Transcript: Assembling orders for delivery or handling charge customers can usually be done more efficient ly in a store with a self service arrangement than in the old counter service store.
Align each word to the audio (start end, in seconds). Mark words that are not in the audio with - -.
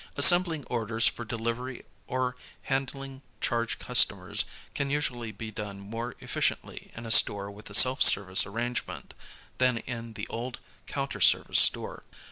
Assembling 0.17 0.63
orders 0.63 1.05
for 1.05 1.23
delivery 1.23 1.85
or 2.07 2.35
handling 2.63 3.21
charge 3.39 3.77
customers 3.77 4.45
can 4.73 4.89
usually 4.89 5.31
be 5.31 5.51
done 5.51 5.79
more 5.79 6.15
efficient 6.21 6.65
ly 6.65 6.89
in 6.95 7.05
a 7.05 7.11
store 7.11 7.51
with 7.51 7.69
a 7.69 7.75
self 7.75 8.01
service 8.01 8.43
arrangement 8.47 9.13
than 9.59 9.77
in 9.77 10.13
the 10.13 10.25
old 10.29 10.59
counter 10.87 11.21
service 11.21 11.59
store. 11.59 12.03